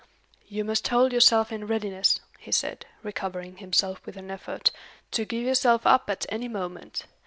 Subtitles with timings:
[0.47, 4.71] "You must hold yourself in readiness," he said, recovering himself with an effort,
[5.11, 7.05] "to give yourself up at any moment.